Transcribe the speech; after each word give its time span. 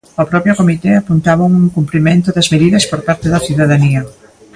O 0.21 0.23
propio 0.31 0.53
comité 0.59 0.91
apuntaba 0.97 1.41
a 1.43 1.49
un 1.49 1.55
incumprimento 1.65 2.27
das 2.31 2.49
medidas 2.53 2.83
por 2.91 3.01
parte 3.07 3.27
da 3.33 3.43
cidadanía. 3.47 4.01